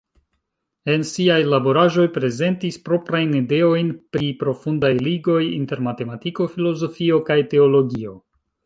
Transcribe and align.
En 0.93 1.03
siaj 1.09 1.35
laboraĵoj 1.53 2.05
prezentis 2.15 2.79
proprajn 2.89 3.37
ideojn 3.41 3.93
pri 4.17 4.33
profundaj 4.43 4.93
ligoj 5.11 5.41
inter 5.61 5.87
matematiko, 5.91 6.53
filozofio 6.57 7.25
kaj 7.31 7.43
teologio. 7.55 8.21